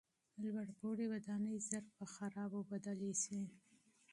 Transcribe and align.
لوړپوړي 0.41 1.05
ودانۍ 1.11 1.55
ژر 1.67 1.83
په 1.97 2.05
خرابو 2.13 2.59
بدلې 2.71 3.11
سوې. 3.23 3.45